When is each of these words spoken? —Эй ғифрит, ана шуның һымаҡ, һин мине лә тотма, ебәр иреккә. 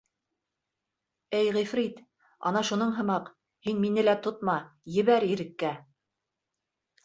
—Эй 1.39 1.51
ғифрит, 1.57 1.99
ана 2.51 2.65
шуның 2.71 2.97
һымаҡ, 3.01 3.29
һин 3.69 3.79
мине 3.87 4.09
лә 4.11 4.19
тотма, 4.29 4.59
ебәр 4.99 5.31
иреккә. 5.33 5.75